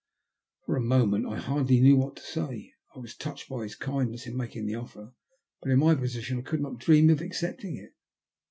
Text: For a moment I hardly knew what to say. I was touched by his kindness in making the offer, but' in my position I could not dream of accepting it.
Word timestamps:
For 0.65 0.75
a 0.75 0.81
moment 0.81 1.27
I 1.27 1.37
hardly 1.37 1.79
knew 1.79 1.95
what 1.95 2.15
to 2.15 2.23
say. 2.23 2.73
I 2.95 2.97
was 2.99 3.15
touched 3.15 3.47
by 3.49 3.61
his 3.61 3.75
kindness 3.75 4.25
in 4.25 4.35
making 4.35 4.65
the 4.65 4.73
offer, 4.73 5.13
but' 5.61 5.69
in 5.71 5.77
my 5.77 5.93
position 5.93 6.39
I 6.39 6.41
could 6.41 6.59
not 6.59 6.79
dream 6.79 7.11
of 7.11 7.21
accepting 7.21 7.75
it. 7.77 7.93